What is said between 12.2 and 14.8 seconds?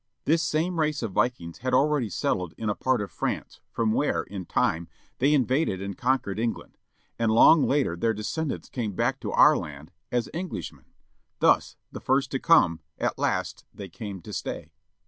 to come, at last they came to stay.